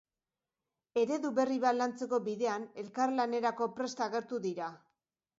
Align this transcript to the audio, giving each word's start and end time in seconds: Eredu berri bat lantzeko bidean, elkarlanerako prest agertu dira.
Eredu 1.01 1.29
berri 1.39 1.57
bat 1.65 1.75
lantzeko 1.79 2.19
bidean, 2.27 2.65
elkarlanerako 2.83 3.67
prest 3.75 4.01
agertu 4.07 4.41
dira. 4.47 4.71